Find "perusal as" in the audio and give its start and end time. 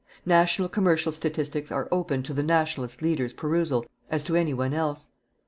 3.33-4.23